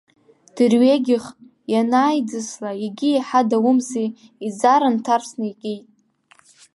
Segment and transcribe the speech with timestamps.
[0.55, 1.25] Дырҩегьых
[1.73, 4.07] ианааидысла, егьи еиҳа даумзи,
[4.47, 5.85] иӡара нҭарсны икит.